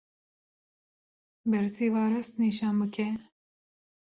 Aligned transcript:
Bersiva 1.51 2.01
rast 2.11 2.33
nîşan 2.41 2.75
bike. 2.81 3.07